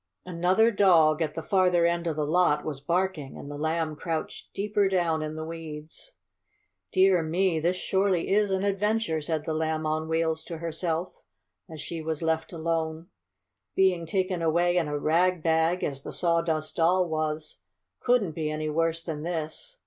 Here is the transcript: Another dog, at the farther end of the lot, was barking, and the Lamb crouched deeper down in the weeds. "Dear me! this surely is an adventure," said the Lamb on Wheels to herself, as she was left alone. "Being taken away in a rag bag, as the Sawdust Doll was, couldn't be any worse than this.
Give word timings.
Another 0.25 0.71
dog, 0.71 1.21
at 1.21 1.35
the 1.35 1.43
farther 1.43 1.85
end 1.85 2.07
of 2.07 2.15
the 2.15 2.25
lot, 2.25 2.65
was 2.65 2.81
barking, 2.81 3.37
and 3.37 3.51
the 3.51 3.57
Lamb 3.59 3.95
crouched 3.95 4.51
deeper 4.51 4.87
down 4.87 5.21
in 5.21 5.35
the 5.35 5.45
weeds. 5.45 6.13
"Dear 6.91 7.21
me! 7.21 7.59
this 7.59 7.75
surely 7.75 8.31
is 8.33 8.49
an 8.49 8.63
adventure," 8.63 9.21
said 9.21 9.45
the 9.45 9.53
Lamb 9.53 9.85
on 9.85 10.07
Wheels 10.09 10.43
to 10.45 10.57
herself, 10.57 11.13
as 11.69 11.79
she 11.81 12.01
was 12.01 12.23
left 12.23 12.51
alone. 12.51 13.09
"Being 13.75 14.07
taken 14.07 14.41
away 14.41 14.75
in 14.75 14.87
a 14.87 14.97
rag 14.97 15.43
bag, 15.43 15.83
as 15.83 16.01
the 16.01 16.11
Sawdust 16.11 16.77
Doll 16.77 17.07
was, 17.07 17.59
couldn't 17.99 18.31
be 18.31 18.49
any 18.49 18.69
worse 18.69 19.03
than 19.03 19.21
this. 19.21 19.77